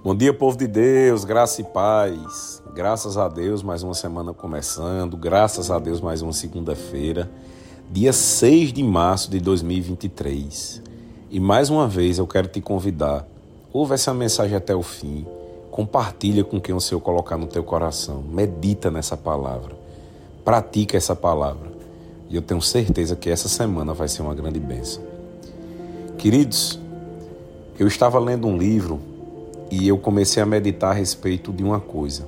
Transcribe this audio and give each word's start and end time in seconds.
Bom 0.00 0.14
dia, 0.14 0.32
povo 0.32 0.56
de 0.56 0.68
Deus, 0.68 1.24
graça 1.24 1.60
e 1.60 1.64
paz. 1.64 2.62
Graças 2.72 3.18
a 3.18 3.26
Deus, 3.26 3.64
mais 3.64 3.82
uma 3.82 3.94
semana 3.94 4.32
começando. 4.32 5.16
Graças 5.16 5.72
a 5.72 5.78
Deus, 5.80 6.00
mais 6.00 6.22
uma 6.22 6.32
segunda-feira, 6.32 7.28
dia 7.90 8.12
6 8.12 8.72
de 8.72 8.84
março 8.84 9.28
de 9.28 9.40
2023. 9.40 10.80
E 11.28 11.40
mais 11.40 11.68
uma 11.68 11.88
vez 11.88 12.18
eu 12.18 12.28
quero 12.28 12.46
te 12.46 12.60
convidar. 12.60 13.26
Ouve 13.72 13.94
essa 13.94 14.14
mensagem 14.14 14.56
até 14.56 14.72
o 14.72 14.84
fim. 14.84 15.26
Compartilha 15.68 16.44
com 16.44 16.60
quem 16.60 16.76
o 16.76 16.80
Senhor 16.80 17.00
colocar 17.00 17.36
no 17.36 17.48
teu 17.48 17.64
coração. 17.64 18.22
Medita 18.22 18.92
nessa 18.92 19.16
palavra. 19.16 19.76
Pratica 20.44 20.96
essa 20.96 21.16
palavra. 21.16 21.72
E 22.30 22.36
eu 22.36 22.42
tenho 22.42 22.62
certeza 22.62 23.16
que 23.16 23.28
essa 23.28 23.48
semana 23.48 23.92
vai 23.92 24.06
ser 24.06 24.22
uma 24.22 24.34
grande 24.34 24.60
bênção. 24.60 25.02
Queridos, 26.16 26.78
eu 27.76 27.88
estava 27.88 28.20
lendo 28.20 28.46
um 28.46 28.56
livro 28.56 29.17
e 29.70 29.86
eu 29.86 29.98
comecei 29.98 30.42
a 30.42 30.46
meditar 30.46 30.90
a 30.90 30.94
respeito 30.94 31.52
de 31.52 31.62
uma 31.62 31.80
coisa. 31.80 32.26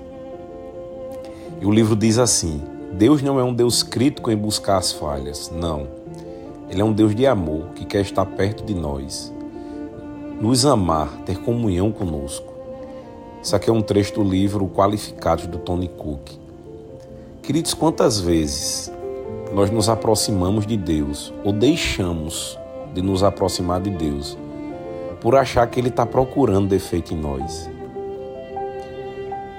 E 1.60 1.66
o 1.66 1.70
livro 1.70 1.96
diz 1.96 2.18
assim: 2.18 2.62
Deus 2.92 3.22
não 3.22 3.38
é 3.38 3.44
um 3.44 3.54
Deus 3.54 3.82
crítico 3.82 4.30
em 4.30 4.36
buscar 4.36 4.78
as 4.78 4.92
falhas, 4.92 5.50
não. 5.54 5.86
Ele 6.68 6.80
é 6.80 6.84
um 6.84 6.92
Deus 6.92 7.14
de 7.14 7.26
amor 7.26 7.68
que 7.74 7.84
quer 7.84 8.02
estar 8.02 8.24
perto 8.24 8.64
de 8.64 8.74
nós, 8.74 9.32
nos 10.40 10.64
amar, 10.64 11.08
ter 11.26 11.38
comunhão 11.38 11.90
conosco. 11.90 12.52
Isso 13.42 13.56
aqui 13.56 13.70
é 13.70 13.72
um 13.72 13.82
trecho 13.82 14.14
do 14.14 14.22
livro 14.22 14.68
Qualificados 14.68 15.46
do 15.46 15.58
Tony 15.58 15.88
Cook. 15.88 16.30
Queridos, 17.42 17.74
quantas 17.74 18.20
vezes 18.20 18.92
nós 19.52 19.70
nos 19.70 19.88
aproximamos 19.88 20.66
de 20.66 20.76
Deus 20.76 21.32
ou 21.42 21.52
deixamos 21.52 22.58
de 22.94 23.02
nos 23.02 23.22
aproximar 23.22 23.80
de 23.80 23.90
Deus 23.90 24.36
por 25.20 25.36
achar 25.36 25.66
que 25.66 25.78
Ele 25.78 25.88
está 25.88 26.06
procurando 26.06 26.68
defeito 26.68 27.12
em 27.12 27.16
nós. 27.16 27.68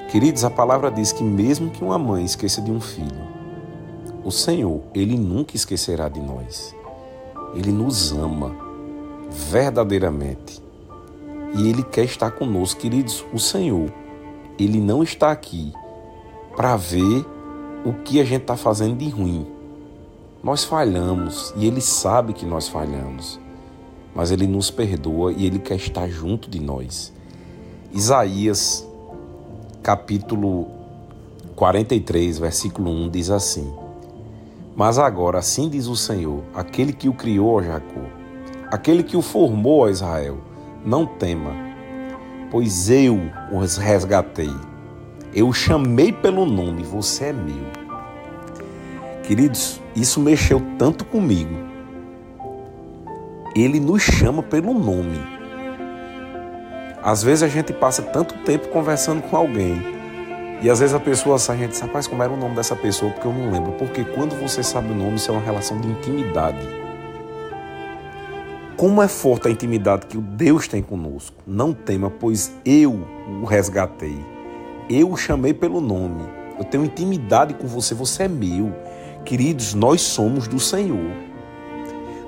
Queridos, 0.10 0.44
a 0.44 0.50
palavra 0.50 0.92
diz 0.92 1.12
que 1.12 1.24
mesmo 1.24 1.70
que 1.70 1.84
uma 1.84 1.98
mãe 1.98 2.26
esqueça 2.26 2.62
de 2.62 2.72
um 2.72 2.82
filho, 2.82 3.22
o 4.24 4.32
Senhor, 4.32 4.82
Ele 4.94 5.18
nunca 5.18 5.56
esquecerá 5.56 6.10
de 6.10 6.20
nós. 6.20 6.76
Ele 7.56 7.72
nos 7.72 8.12
ama 8.12 8.56
verdadeiramente. 9.30 10.62
E 11.56 11.70
Ele 11.70 11.84
quer 11.84 12.06
estar 12.06 12.32
conosco. 12.32 12.80
Queridos, 12.80 13.26
o 13.34 13.40
Senhor, 13.40 13.92
Ele 14.60 14.80
não 14.80 15.04
está 15.04 15.32
aqui 15.32 15.74
para 16.56 16.76
ver 16.76 17.26
o 17.86 17.94
que 18.04 18.20
a 18.20 18.24
gente 18.24 18.42
está 18.42 18.58
fazendo 18.58 18.98
de 18.98 19.10
ruim. 19.10 19.48
Nós 20.44 20.64
falhamos 20.64 21.54
e 21.56 21.66
Ele 21.66 21.82
sabe 21.82 22.34
que 22.34 22.46
nós 22.46 22.68
falhamos 22.68 23.40
mas 24.16 24.32
ele 24.32 24.48
nos 24.48 24.70
perdoa 24.70 25.32
e 25.32 25.46
ele 25.46 25.60
quer 25.60 25.76
estar 25.76 26.08
junto 26.08 26.50
de 26.50 26.60
nós. 26.60 27.14
Isaías, 27.94 28.88
capítulo 29.82 30.68
43, 31.56 32.40
versículo 32.40 32.92
1 32.92 33.10
diz 33.10 33.30
assim: 33.30 33.74
Mas 34.76 34.98
agora, 34.98 35.40
assim 35.40 35.70
diz 35.70 35.88
o 35.88 35.96
Senhor, 35.96 36.44
aquele 36.54 36.94
que 36.94 37.10
o 37.10 37.14
criou, 37.14 37.60
a 37.60 37.64
Jacó, 37.64 38.06
aquele 38.70 39.04
que 39.04 39.18
o 39.18 39.22
formou, 39.22 39.86
a 39.86 39.92
Israel, 39.92 40.38
não 40.86 41.06
tema, 41.06 41.54
pois 42.50 42.90
eu 42.90 43.20
os 43.52 43.78
resgatei. 43.78 44.52
Eu 45.34 45.48
o 45.48 45.54
chamei 45.54 46.12
pelo 46.12 46.46
nome, 46.46 46.84
você 46.84 47.26
é 47.26 47.34
meu. 47.34 47.72
Queridos, 49.24 49.80
isso 49.96 50.20
mexeu 50.20 50.62
tanto 50.78 51.06
comigo 51.06 51.71
ele 53.56 53.80
nos 53.80 54.02
chama 54.02 54.42
pelo 54.42 54.74
nome. 54.74 55.20
Às 57.04 57.24
vezes 57.24 57.44
a 57.44 57.48
gente 57.48 57.74
passa 57.74 58.02
tanto 58.02 58.36
tempo 58.46 58.70
conversando 58.70 59.22
com 59.24 59.36
alguém 59.36 60.02
e 60.62 60.70
às 60.70 60.80
vezes 60.80 60.94
a 60.94 61.00
pessoa 61.00 61.40
sai, 61.40 61.56
a 61.56 61.60
gente 61.60 61.72
diz, 61.72 61.80
rapaz, 61.80 62.06
como 62.06 62.22
era 62.22 62.32
o 62.32 62.38
nome 62.38 62.56
dessa 62.56 62.76
pessoa? 62.76 63.12
Porque 63.12 63.28
eu 63.28 63.34
não 63.34 63.52
lembro. 63.52 63.72
Porque 63.74 64.04
quando 64.04 64.40
você 64.40 64.62
sabe 64.62 64.92
o 64.92 64.96
nome, 64.96 65.16
isso 65.16 65.32
é 65.32 65.34
uma 65.34 65.42
relação 65.42 65.82
de 65.82 65.88
intimidade. 65.88 66.60
Como 68.78 69.02
é 69.02 69.08
forte 69.08 69.48
a 69.48 69.52
intimidade 69.52 70.06
que 70.06 70.18
o 70.18 70.22
Deus 70.22 70.68
tem 70.68 70.84
conosco. 70.84 71.36
Não 71.48 71.74
tema, 71.74 72.12
pois 72.12 72.54
eu 72.64 73.08
o 73.42 73.46
resgatei. 73.46 74.24
Eu 74.88 75.12
o 75.12 75.18
chamei 75.18 75.52
pelo 75.52 75.82
nome. 75.82 76.24
Eu 76.60 76.64
tenho 76.64 76.86
intimidade 76.86 77.56
com 77.56 77.66
você, 77.66 77.96
você 77.96 78.24
é 78.24 78.28
meu. 78.28 78.72
Queridos, 79.26 79.74
nós 79.74 80.02
somos 80.02 80.48
do 80.48 80.60
Senhor 80.60 81.31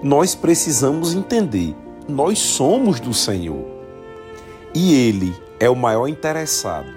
nós 0.04 0.36
precisamos 0.36 1.16
entender: 1.16 1.74
nós 2.08 2.38
somos 2.38 3.00
do 3.00 3.14
Senhor. 3.14 3.66
E 4.76 4.94
Ele 4.94 5.34
é 5.60 5.70
o 5.70 5.76
maior 5.76 6.08
interessado 6.08 6.92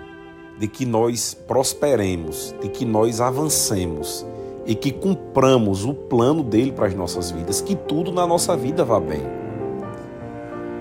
de 0.59 0.67
que 0.67 0.85
nós 0.85 1.35
prosperemos, 1.35 2.55
de 2.61 2.69
que 2.69 2.85
nós 2.85 3.21
avancemos 3.21 4.27
e 4.65 4.75
que 4.75 4.91
cumpramos 4.91 5.85
o 5.85 5.95
plano 5.95 6.43
dele 6.43 6.73
para 6.73 6.87
as 6.87 6.95
nossas 6.95 7.31
vidas, 7.31 7.61
que 7.61 7.77
tudo 7.77 8.11
na 8.11 8.27
nossa 8.27 8.57
vida 8.57 8.85
vá 8.85 8.99
bem. 8.99 9.23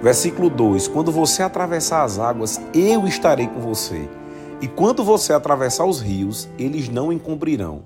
Versículo 0.02 0.50
2: 0.50 0.88
Quando 0.88 1.12
você 1.12 1.44
atravessar 1.44 2.04
as 2.04 2.18
águas, 2.18 2.60
eu 2.74 3.06
estarei 3.06 3.48
com 3.48 3.60
você. 3.60 4.10
E 4.62 4.68
quando 4.68 5.04
você 5.04 5.34
atravessar 5.34 5.86
os 5.86 6.00
rios, 6.00 6.50
eles 6.58 6.90
não 6.90 7.14
encobrirão. 7.14 7.84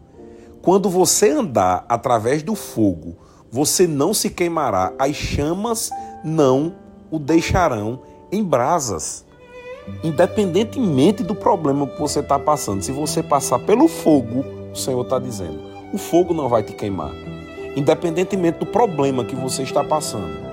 Quando 0.62 0.90
você 0.90 1.32
andar 1.32 1.84
através 1.90 2.44
do 2.44 2.54
fogo, 2.54 3.18
você 3.52 3.88
não 3.88 4.14
se 4.14 4.30
queimará, 4.30 4.94
as 5.00 5.16
chamas 5.16 5.90
não 6.24 6.74
o 7.10 7.18
deixarão 7.18 8.00
em 8.32 8.44
brasas. 8.44 9.26
Independentemente 10.04 11.24
do 11.24 11.34
problema 11.34 11.88
que 11.88 12.00
você 12.00 12.20
está 12.20 12.38
passando, 12.38 12.84
se 12.84 12.92
você 12.92 13.24
passar 13.24 13.60
pelo 13.60 13.88
fogo, 13.88 14.46
o 14.72 14.76
Senhor 14.76 15.02
está 15.02 15.18
dizendo, 15.18 15.60
o 15.92 15.98
fogo 15.98 16.34
não 16.34 16.48
vai 16.48 16.62
te 16.62 16.74
queimar. 16.74 17.12
Independentemente 17.76 18.60
do 18.60 18.66
problema 18.68 19.26
que 19.26 19.36
você 19.36 19.64
está 19.64 19.84
passando, 19.84 20.50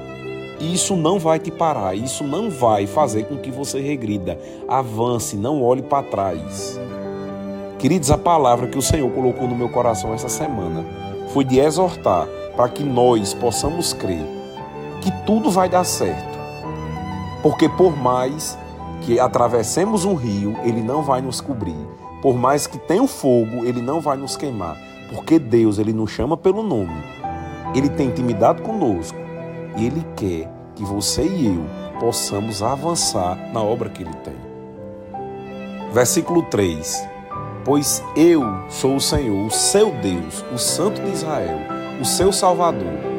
isso 0.59 0.97
não 0.97 1.19
vai 1.19 1.39
te 1.39 1.51
parar, 1.51 1.95
isso 1.95 2.25
não 2.25 2.49
vai 2.49 2.87
fazer 2.87 3.25
com 3.25 3.37
que 3.37 3.51
você 3.51 3.79
regrida. 3.79 4.39
Avance, 4.67 5.37
não 5.37 5.63
olhe 5.63 5.83
para 5.83 6.03
trás. 6.03 6.81
Queridos, 7.79 8.11
a 8.11 8.17
palavra 8.17 8.67
que 8.67 8.79
o 8.79 8.83
Senhor 8.83 9.11
colocou 9.11 9.47
no 9.47 9.55
meu 9.55 9.69
coração 9.69 10.15
essa 10.15 10.31
semana 10.31 10.83
foi 11.35 11.45
de 11.45 11.59
exortar 11.59 12.27
para 12.57 12.69
que 12.71 12.83
nós 12.83 13.35
possamos 13.35 13.93
crer 13.93 14.25
que 15.03 15.13
tudo 15.25 15.51
vai 15.51 15.69
dar 15.69 15.85
certo. 15.85 16.37
Porque 17.43 17.69
por 17.69 17.97
mais 17.97 18.59
que 19.03 19.21
atravessemos 19.21 20.05
um 20.05 20.15
rio, 20.15 20.57
ele 20.65 20.83
não 20.83 21.03
vai 21.03 21.21
nos 21.21 21.41
cobrir. 21.41 21.77
Por 22.21 22.37
mais 22.37 22.67
que 22.67 22.79
tenha 22.79 23.03
um 23.03 23.07
fogo, 23.07 23.65
ele 23.65 23.81
não 23.81 24.01
vai 24.01 24.17
nos 24.17 24.37
queimar. 24.37 24.77
Porque 25.09 25.39
Deus, 25.39 25.79
ele 25.79 25.93
nos 25.93 26.11
chama 26.11 26.37
pelo 26.37 26.63
nome. 26.63 26.97
Ele 27.75 27.89
tem 27.89 28.09
intimidade 28.09 28.63
conosco. 28.63 29.17
E 29.77 29.87
ele 29.87 30.05
quer 30.17 30.51
que 30.75 30.83
você 30.83 31.25
e 31.25 31.47
eu 31.47 31.63
possamos 32.01 32.63
avançar 32.63 33.37
na 33.53 33.63
obra 33.63 33.91
que 33.91 34.03
ele 34.03 34.15
tem. 34.25 34.35
Versículo 35.93 36.43
3: 36.43 37.07
Pois 37.65 38.03
eu 38.17 38.43
sou 38.69 38.97
o 38.97 39.01
Senhor, 39.01 39.47
o 39.47 39.51
seu 39.51 39.93
Deus, 39.93 40.45
o 40.53 40.59
Santo 40.59 41.01
de 41.01 41.11
Israel 41.11 41.76
o 42.01 42.05
seu 42.05 42.33
Salvador. 42.33 43.17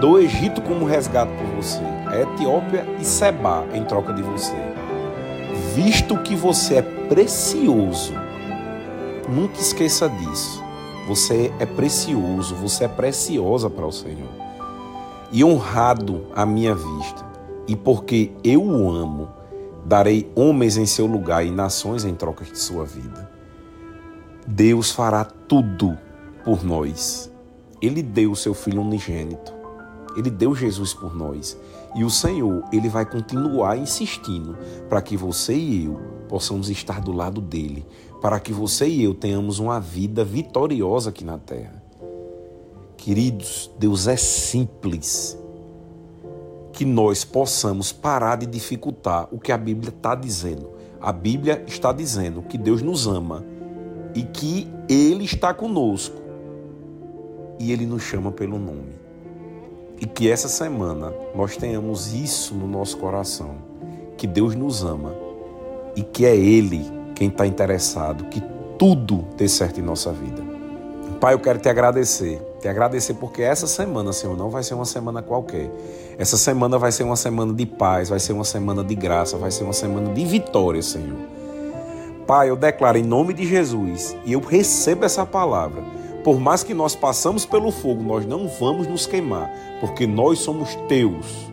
do 0.00 0.18
Egito 0.18 0.60
como 0.62 0.84
resgate 0.84 1.30
por 1.34 1.46
você, 1.62 1.82
a 2.06 2.20
Etiópia 2.20 2.84
e 3.00 3.04
Seba 3.04 3.64
em 3.72 3.84
troca 3.84 4.12
de 4.12 4.20
você. 4.20 4.56
Visto 5.76 6.18
que 6.18 6.34
você 6.34 6.76
é 6.76 6.82
precioso, 6.82 8.12
nunca 9.28 9.60
esqueça 9.60 10.08
disso. 10.08 10.62
Você 11.06 11.52
é 11.58 11.66
precioso, 11.66 12.54
você 12.56 12.84
é 12.84 12.88
preciosa 12.88 13.70
para 13.70 13.86
o 13.86 13.92
Senhor. 13.92 14.30
E 15.30 15.44
honrado 15.44 16.26
à 16.34 16.44
minha 16.44 16.74
vista, 16.74 17.24
e 17.66 17.74
porque 17.76 18.32
eu 18.42 18.62
o 18.62 18.90
amo, 18.90 19.30
darei 19.84 20.30
homens 20.34 20.76
em 20.76 20.86
seu 20.86 21.06
lugar 21.06 21.44
e 21.44 21.50
nações 21.50 22.04
em 22.04 22.14
troca 22.14 22.44
de 22.44 22.58
sua 22.58 22.84
vida. 22.84 23.30
Deus 24.46 24.90
fará 24.90 25.24
tudo 25.24 25.96
por 26.44 26.64
nós. 26.64 27.31
Ele 27.82 28.00
deu 28.00 28.30
o 28.30 28.36
seu 28.36 28.54
filho 28.54 28.80
unigênito. 28.80 29.52
Ele 30.16 30.30
deu 30.30 30.54
Jesus 30.54 30.94
por 30.94 31.14
nós. 31.14 31.58
E 31.96 32.04
o 32.04 32.10
Senhor, 32.10 32.62
ele 32.72 32.88
vai 32.88 33.04
continuar 33.04 33.76
insistindo 33.76 34.56
para 34.88 35.02
que 35.02 35.16
você 35.16 35.54
e 35.54 35.86
eu 35.86 36.00
possamos 36.28 36.70
estar 36.70 37.00
do 37.00 37.12
lado 37.12 37.40
dele, 37.40 37.84
para 38.20 38.38
que 38.38 38.52
você 38.52 38.86
e 38.86 39.02
eu 39.02 39.14
tenhamos 39.14 39.58
uma 39.58 39.80
vida 39.80 40.24
vitoriosa 40.24 41.10
aqui 41.10 41.24
na 41.24 41.36
terra. 41.36 41.82
Queridos, 42.96 43.70
Deus 43.78 44.06
é 44.06 44.16
simples. 44.16 45.36
Que 46.72 46.84
nós 46.84 47.24
possamos 47.24 47.92
parar 47.92 48.36
de 48.36 48.46
dificultar 48.46 49.28
o 49.30 49.38
que 49.38 49.52
a 49.52 49.58
Bíblia 49.58 49.90
está 49.90 50.14
dizendo. 50.14 50.70
A 51.00 51.12
Bíblia 51.12 51.64
está 51.66 51.92
dizendo 51.92 52.42
que 52.42 52.56
Deus 52.56 52.80
nos 52.80 53.06
ama 53.06 53.44
e 54.14 54.22
que 54.22 54.70
Ele 54.88 55.24
está 55.24 55.52
conosco 55.52 56.21
e 57.62 57.70
Ele 57.70 57.86
nos 57.86 58.02
chama 58.02 58.32
pelo 58.32 58.58
nome. 58.58 58.92
E 60.00 60.04
que 60.04 60.28
essa 60.28 60.48
semana 60.48 61.14
nós 61.32 61.56
tenhamos 61.56 62.12
isso 62.12 62.56
no 62.56 62.66
nosso 62.66 62.98
coração, 62.98 63.54
que 64.16 64.26
Deus 64.26 64.56
nos 64.56 64.82
ama 64.82 65.14
e 65.94 66.02
que 66.02 66.26
é 66.26 66.34
Ele 66.34 66.84
quem 67.14 67.28
está 67.28 67.46
interessado, 67.46 68.24
que 68.24 68.42
tudo 68.76 69.24
dê 69.36 69.48
certo 69.48 69.78
em 69.78 69.82
nossa 69.82 70.10
vida. 70.10 70.42
Pai, 71.20 71.34
eu 71.34 71.38
quero 71.38 71.60
te 71.60 71.68
agradecer. 71.68 72.42
Te 72.60 72.66
agradecer 72.66 73.14
porque 73.14 73.42
essa 73.42 73.68
semana, 73.68 74.12
Senhor, 74.12 74.36
não 74.36 74.50
vai 74.50 74.64
ser 74.64 74.74
uma 74.74 74.84
semana 74.84 75.22
qualquer. 75.22 75.70
Essa 76.18 76.36
semana 76.36 76.78
vai 76.78 76.90
ser 76.90 77.04
uma 77.04 77.14
semana 77.14 77.54
de 77.54 77.64
paz, 77.64 78.08
vai 78.08 78.18
ser 78.18 78.32
uma 78.32 78.44
semana 78.44 78.82
de 78.82 78.96
graça, 78.96 79.38
vai 79.38 79.52
ser 79.52 79.62
uma 79.62 79.72
semana 79.72 80.12
de 80.12 80.24
vitória, 80.24 80.82
Senhor. 80.82 81.16
Pai, 82.26 82.50
eu 82.50 82.56
declaro 82.56 82.98
em 82.98 83.04
nome 83.04 83.32
de 83.34 83.46
Jesus 83.46 84.16
e 84.24 84.32
eu 84.32 84.40
recebo 84.40 85.04
essa 85.04 85.24
palavra. 85.24 86.01
Por 86.24 86.38
mais 86.38 86.62
que 86.62 86.72
nós 86.72 86.94
passamos 86.94 87.44
pelo 87.44 87.70
fogo, 87.72 88.02
nós 88.02 88.24
não 88.24 88.46
vamos 88.46 88.86
nos 88.86 89.06
queimar, 89.06 89.50
porque 89.80 90.06
nós 90.06 90.38
somos 90.38 90.74
teus. 90.88 91.50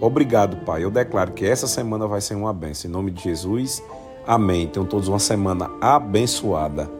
Obrigado, 0.00 0.64
Pai. 0.64 0.84
Eu 0.84 0.90
declaro 0.90 1.32
que 1.32 1.44
essa 1.44 1.66
semana 1.66 2.06
vai 2.06 2.20
ser 2.20 2.36
uma 2.36 2.52
benção. 2.52 2.88
Em 2.88 2.92
nome 2.92 3.10
de 3.10 3.22
Jesus, 3.22 3.82
amém. 4.26 4.68
Tenham 4.68 4.86
todos 4.86 5.08
uma 5.08 5.18
semana 5.18 5.70
abençoada. 5.80 6.97